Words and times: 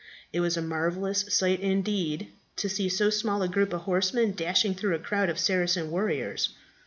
It 0.33 0.39
was 0.39 0.57
a 0.57 0.63
marvellous 0.63 1.25
sight 1.29 1.59
indeed 1.59 2.29
to 2.55 2.67
see 2.67 2.89
so 2.89 3.11
small 3.11 3.43
a 3.43 3.47
group 3.47 3.71
of 3.71 3.81
horsemen 3.81 4.33
dashing 4.35 4.73
through 4.73 4.95
a 4.95 4.97
crowd 4.97 5.29
of 5.29 5.37
Saracen 5.37 5.91
warriors. 5.91 6.55